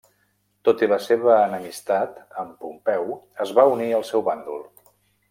Tot 0.67 0.79
i 0.85 0.87
la 0.93 0.97
seva 1.07 1.35
enemistat 1.49 2.17
amb 2.45 2.55
Pompeu 2.65 3.13
es 3.47 3.53
va 3.61 3.67
unir 3.77 3.91
al 3.99 4.07
seu 4.13 4.25
bàndol. 4.31 4.65